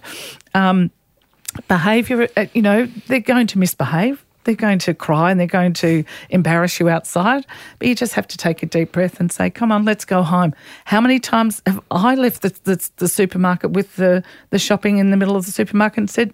[0.54, 0.90] Um,
[1.68, 4.25] behaviour, uh, you know, they're going to misbehave.
[4.46, 7.46] They're going to cry and they're going to embarrass you outside.
[7.80, 10.24] But you just have to take a deep breath and say, come on, let's go
[10.24, 10.54] home.
[10.86, 15.10] How many times have I left the, the, the supermarket with the, the shopping in
[15.12, 16.34] the middle of the supermarket and said,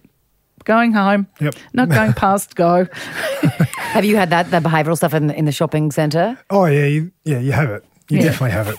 [0.63, 1.55] going home, Yep.
[1.73, 2.87] not going past go?
[3.77, 6.37] Have you had that the behavioural stuff in, in the shopping centre?
[6.49, 7.83] Oh yeah, you, yeah, you have it.
[8.09, 8.23] You Yeah.
[8.25, 8.75] definitely have it.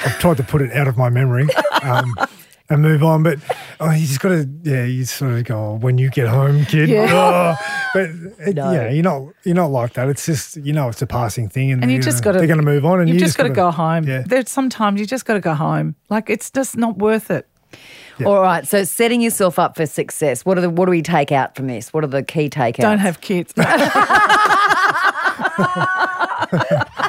[0.00, 1.48] I've tried to put it out of my memory
[1.82, 2.14] um,
[2.72, 3.38] and move on, but
[3.80, 6.64] oh, you just got to, yeah, you sort of go oh, when you get home,
[6.64, 6.88] kid.
[6.88, 7.02] Yeah.
[7.12, 7.54] Oh,
[7.94, 8.04] but
[8.48, 8.72] it, No.
[8.72, 10.08] yeah, you're not you're not like that.
[10.08, 12.38] It's just you know it's a passing thing, and, And you you're just got to.
[12.38, 14.04] they're going to move on, and you've you just got to gotta- go home.
[14.04, 14.22] Yeah.
[14.26, 15.94] There's sometimes you just got to go home.
[16.08, 17.46] Like it's just not worth it.
[18.24, 20.44] All right, so setting yourself up for success.
[20.44, 21.92] What are the what do we take out from this?
[21.92, 22.76] What are the key takeouts?
[22.76, 23.52] Don't have kids.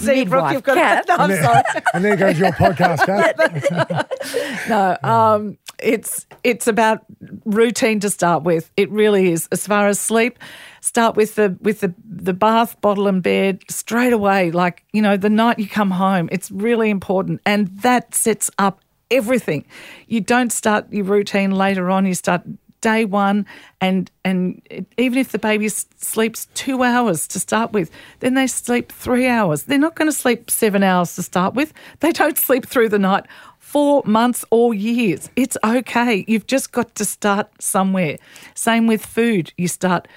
[0.00, 1.06] See, Brooke, you've got cat.
[1.06, 1.12] to.
[1.16, 1.62] No, I'm And sorry.
[1.72, 4.06] there, and there goes your podcast, Kath.
[4.68, 7.04] No, um, it's it's about
[7.44, 8.70] routine to start with.
[8.76, 9.48] It really is.
[9.50, 10.38] As far as sleep,
[10.80, 14.50] start with the with the the bath, bottle, and bed straight away.
[14.50, 18.80] Like you know, the night you come home, it's really important, and that sets up
[19.10, 19.64] everything.
[20.06, 22.06] You don't start your routine later on.
[22.06, 22.42] You start
[22.80, 23.46] day one,
[23.80, 24.60] and and
[24.96, 29.64] even if the baby sleeps two hours to start with, then they sleep three hours.
[29.64, 31.72] They're not going to sleep seven hours to start with.
[32.00, 33.26] They don't sleep through the night
[33.58, 35.30] for months or years.
[35.36, 36.24] It's okay.
[36.26, 38.18] You've just got to start somewhere.
[38.54, 39.52] Same with food.
[39.56, 40.08] You start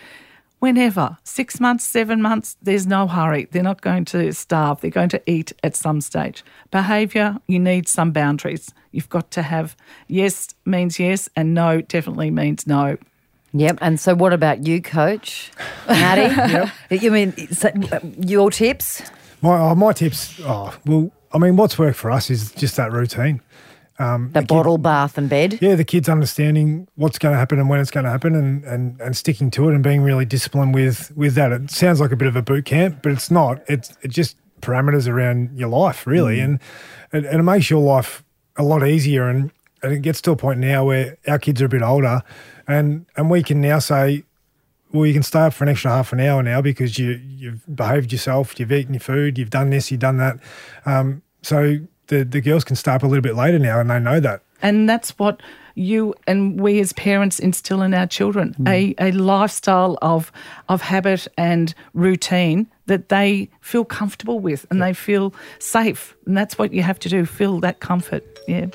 [0.64, 3.50] whenever six months, seven months, there's no hurry.
[3.52, 4.80] They're not going to starve.
[4.80, 6.42] They're going to eat at some stage.
[6.72, 8.74] Behavior, you need some boundaries.
[8.94, 9.76] You've got to have
[10.08, 12.98] yes means yes, and no definitely means no.
[13.52, 13.80] Yep.
[13.82, 15.52] And so, what about you, Coach
[15.86, 16.72] Matty?
[16.90, 19.02] You mean so, uh, your tips?
[19.42, 20.40] My oh, my tips.
[20.46, 23.42] Oh well, I mean, what's worked for us is just that routine.
[24.34, 25.60] The bottle, bath, and bed.
[25.62, 28.64] yeah, the kids understanding what's going to happen and when it's going to happen, and,
[28.66, 31.52] and, and sticking to it and being really disciplined with with that.
[31.52, 33.64] It sounds like a bit of a boot camp, but it's not.
[33.68, 36.60] It's it just parameters around your life, really, and
[37.12, 38.24] it, and it makes your life
[38.58, 39.28] a lot easier.
[39.28, 39.52] And,
[39.82, 42.22] and it gets to a point now where our kids are a bit older,
[42.68, 44.24] and and we can now say.
[44.92, 47.64] Well, you can stay up for an extra half an hour now because you you've
[47.76, 50.38] behaved yourself, you've eaten your food, you've done this, you've done that.
[50.86, 54.00] Um, so the the girls can stay up a little bit later now, and they
[54.00, 54.42] know that.
[54.62, 55.42] And that's what
[55.76, 58.70] you and we as parents instill in our children mm.
[58.70, 60.32] a, a lifestyle of
[60.70, 66.16] of habit and routine that they feel comfortable with and they feel safe.
[66.26, 68.24] And that's what you have to do, feel that comfort.
[68.48, 68.68] Yeah.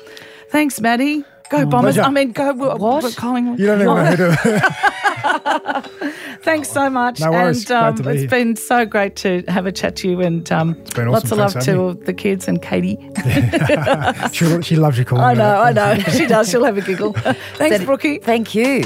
[0.49, 1.23] Thanks, Matty.
[1.49, 1.95] Go oh, Bombers.
[1.95, 2.07] Pleasure.
[2.07, 3.15] I mean, go What?
[3.15, 3.59] Collingwood.
[3.59, 4.93] You don't even know who to.
[6.41, 7.19] Thanks so much.
[7.19, 7.69] No worries.
[7.69, 8.29] And um, Great to be it's here.
[8.29, 11.11] been so great to have a chat to you and um, been awesome.
[11.11, 12.97] lots of love Thanks for having to the kids and Katie.
[14.33, 15.77] She, she loves you calling I her know, that.
[15.77, 16.03] I know.
[16.11, 16.49] She does.
[16.49, 17.13] She'll have a giggle.
[17.13, 18.19] Thanks, Said- Brookie.
[18.19, 18.83] Thank you.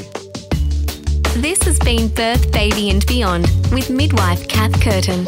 [1.42, 5.26] This has been Birth, Baby and Beyond with midwife Kath Curtin.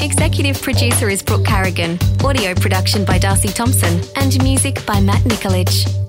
[0.00, 1.98] Executive producer is Brooke Carrigan.
[2.24, 4.00] Audio production by Darcy Thompson.
[4.16, 6.03] And music by Matt Nikolic.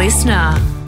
[0.00, 0.79] Listener.